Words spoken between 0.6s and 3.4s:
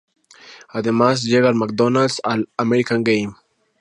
Además, llega al McDonald's All-American Game.